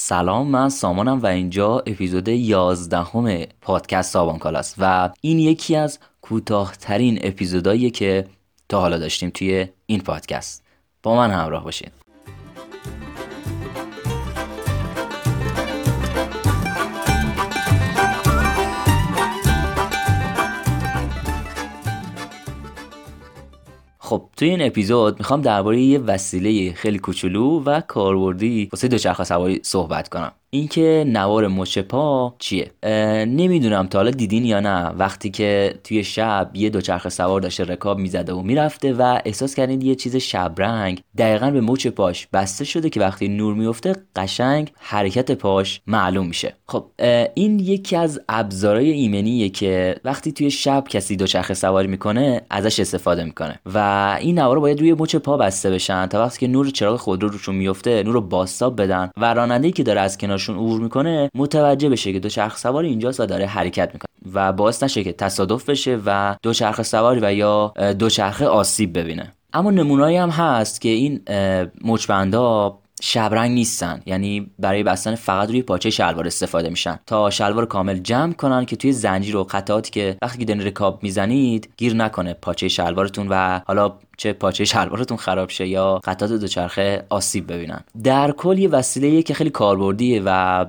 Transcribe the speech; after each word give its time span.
سلام 0.00 0.48
من 0.48 0.68
سامانم 0.68 1.22
و 1.22 1.26
اینجا 1.26 1.78
اپیزود 1.78 2.28
11 2.28 2.98
همه 3.02 3.48
پادکست 3.60 4.12
سابان 4.12 4.38
کالاست 4.38 4.74
و 4.78 5.10
این 5.20 5.38
یکی 5.38 5.76
از 5.76 5.98
کوتاهترین 6.22 7.18
اپیزودهاییه 7.22 7.90
که 7.90 8.26
تا 8.68 8.80
حالا 8.80 8.98
داشتیم 8.98 9.30
توی 9.30 9.68
این 9.86 10.00
پادکست. 10.00 10.64
با 11.02 11.16
من 11.16 11.30
همراه 11.30 11.64
باشید 11.64 11.92
خب 24.08 24.22
توی 24.36 24.48
این 24.48 24.62
اپیزود 24.62 25.18
می‌خوام 25.18 25.42
درباره 25.42 25.80
یه 25.80 25.98
وسیله 25.98 26.72
خیلی 26.72 26.98
کوچولو 26.98 27.62
و 27.64 27.80
کاربردی 27.80 28.68
واسه 28.72 28.88
دوچرخه 28.88 29.24
سواری 29.24 29.60
صحبت 29.62 30.08
کنم. 30.08 30.32
اینکه 30.50 31.04
نوار 31.06 31.48
مچ 31.48 31.78
پا 31.78 32.34
چیه؟ 32.38 32.70
نمی‌دونم 33.24 33.86
تا 33.86 33.98
حالا 33.98 34.10
دیدین 34.10 34.44
یا 34.44 34.60
نه. 34.60 34.88
وقتی 34.88 35.30
که 35.30 35.74
توی 35.84 36.04
شب 36.04 36.50
یه 36.54 36.70
دوچرخه 36.70 37.08
سوار 37.08 37.40
داشته 37.40 37.64
رکاب 37.64 37.98
می‌زده 37.98 38.32
و 38.32 38.42
می‌رفته 38.42 38.92
و 38.92 39.18
احساس 39.24 39.54
کردین 39.54 39.80
یه 39.80 39.94
چیز 39.94 40.16
شبرنگ 40.16 41.00
دقیقا 41.18 41.50
به 41.50 41.60
مچ 41.60 41.86
پاش 41.86 42.28
بسته 42.32 42.64
شده 42.64 42.90
که 42.90 43.00
وقتی 43.00 43.28
نور 43.28 43.54
میفته 43.54 43.96
قشنگ 44.16 44.72
حرکت 44.78 45.32
پاش 45.32 45.80
معلوم 45.86 46.26
میشه. 46.26 46.54
خب 46.66 46.84
این 47.34 47.58
یکی 47.58 47.96
از 47.96 48.20
ابزارهای 48.28 48.90
ایمنیه 48.90 49.48
که 49.48 49.96
وقتی 50.04 50.32
توی 50.32 50.50
شب 50.50 50.84
کسی 50.88 51.16
دوچرخه 51.16 51.54
سواری 51.54 51.88
می‌کنه 51.88 52.42
ازش 52.50 52.80
استفاده 52.80 53.24
می‌کنه 53.24 53.58
و 53.74 54.18
این 54.20 54.38
نوار 54.38 54.60
باید 54.60 54.80
روی 54.80 54.92
مچ 54.92 55.16
پا 55.16 55.36
بسته 55.36 55.70
بشن 55.70 56.06
تا 56.06 56.24
وقتی 56.24 56.38
که 56.38 56.46
نور 56.46 56.70
چراغ 56.70 56.96
خودرو 56.96 57.28
روشون 57.28 57.54
میفته 57.54 58.02
نور 58.02 58.14
رو 58.14 58.20
باستاب 58.20 58.82
بدن 58.82 59.10
و 59.16 59.34
راننده 59.34 59.70
که 59.70 59.82
داره 59.82 60.00
از 60.00 60.18
کنار 60.18 60.37
کنارشون 60.38 60.56
عبور 60.56 60.80
می‌کنه 60.80 61.30
متوجه 61.34 61.88
بشه 61.88 62.12
که 62.12 62.18
دوچرخ 62.18 62.56
سوار 62.58 62.84
اینجاست 62.84 63.20
و 63.20 63.26
داره 63.26 63.46
حرکت 63.46 63.90
می‌کنه 63.92 64.08
و 64.32 64.52
باعث 64.52 64.82
نشه 64.82 65.04
که 65.04 65.12
تصادف 65.12 65.70
بشه 65.70 66.00
و 66.06 66.36
دوچرخه 66.42 66.82
سواری 66.82 67.20
و 67.22 67.34
یا 67.34 67.72
دوچرخه 67.98 68.46
آسیب 68.46 68.98
ببینه. 68.98 69.32
اما 69.52 69.70
نمونایی 69.70 70.16
هم 70.16 70.30
هست 70.30 70.80
که 70.80 70.88
این 70.88 71.20
مچبندا 71.84 72.78
شبرنگ 73.00 73.50
نیستن. 73.50 74.02
یعنی 74.06 74.50
برای 74.58 74.82
بستن 74.82 75.14
فقط 75.14 75.48
روی 75.48 75.62
پاچه 75.62 75.90
شلوار 75.90 76.26
استفاده 76.26 76.68
میشن. 76.68 76.98
تا 77.06 77.30
شلوار 77.30 77.66
کامل 77.66 77.98
جمع 77.98 78.32
کنن 78.32 78.64
که 78.64 78.76
توی 78.76 78.92
زنجیر 78.92 79.36
و 79.36 79.44
قطعاتی 79.44 79.90
که 79.90 80.16
وقتی 80.22 80.44
که 80.44 80.54
رکاب 80.54 81.02
می‌زنید 81.02 81.68
گیر 81.76 81.94
نکنه 81.94 82.34
پاچه 82.34 82.68
شلوارتون 82.68 83.26
و 83.30 83.60
حالا 83.66 83.92
چه 84.18 84.32
پاچه 84.32 84.64
شلوارتون 84.64 85.16
خراب 85.16 85.48
شه 85.50 85.66
یا 85.66 86.00
قطعات 86.04 86.32
دوچرخه 86.32 87.04
آسیب 87.08 87.52
ببینن. 87.52 87.80
در 88.04 88.30
کل 88.30 88.58
یه 88.58 88.68
وسیله 88.68 89.22
که 89.22 89.34
خیلی 89.34 89.50
کاربردیه 89.50 90.22
و 90.24 90.64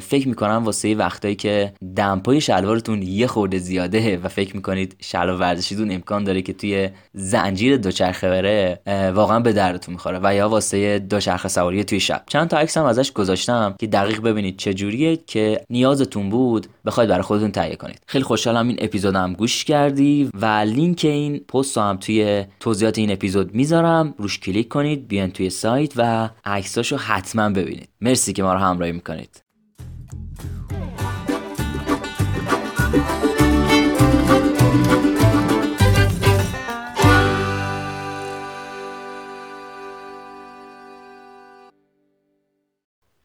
فکر 0.00 0.28
می‌کنم 0.28 0.62
واسه 0.64 0.94
وقتایی 0.94 1.34
که 1.34 1.72
دمپای 1.96 2.40
شلوارتون 2.40 3.02
یه 3.02 3.26
خورده 3.26 3.58
زیاده 3.58 4.18
و 4.18 4.28
فکر 4.28 4.56
می‌کنید 4.56 4.96
شلوار 5.00 5.40
ورزشیتون 5.40 5.90
امکان 5.90 6.24
داره 6.24 6.42
که 6.42 6.52
توی 6.52 6.88
زنجیر 7.14 7.76
دوچرخه 7.76 8.30
بره 8.30 8.80
واقعا 9.14 9.40
به 9.40 9.52
درتون 9.52 9.94
می‌خوره 9.94 10.20
و 10.22 10.34
یا 10.34 10.48
واسه 10.48 10.98
دوچرخه 10.98 11.48
سواری 11.48 11.84
توی 11.84 12.00
شب. 12.00 12.22
چند 12.26 12.48
تا 12.48 12.58
عکس 12.58 12.76
هم 12.76 12.84
ازش 12.84 13.12
گذاشتم 13.12 13.74
که 13.78 13.86
دقیق 13.86 14.20
ببینید 14.20 14.56
چه 14.56 14.74
جوریه 14.74 15.16
که 15.26 15.64
نیازتون 15.70 16.30
بود 16.30 16.66
بخواید 16.86 17.10
برای 17.10 17.22
خودتون 17.22 17.50
تهیه 17.50 17.76
کنید. 17.76 18.00
خیلی 18.06 18.24
خوشحالم 18.24 18.68
این 18.68 18.76
اپیزودم 18.80 19.32
گوش 19.32 19.64
کردی 19.64 20.30
و 20.34 20.46
لینک 20.46 21.00
این 21.04 21.38
پست 21.38 21.78
هم 21.78 21.96
توی 21.96 22.44
توضیحات 22.92 22.98
این 22.98 23.12
اپیزود 23.12 23.54
می‌ذارم. 23.54 24.14
روش 24.18 24.38
کلیک 24.40 24.68
کنید 24.68 25.08
بیان 25.08 25.30
توی 25.30 25.50
سایت 25.50 25.92
و 25.96 26.30
عکساشو 26.44 26.96
حتما 26.96 27.50
ببینید. 27.50 27.88
مرسی 28.00 28.32
که 28.32 28.42
ما 28.42 28.52
رو 28.52 28.58
همراهی 28.58 28.92
می‌کنید. 28.92 29.42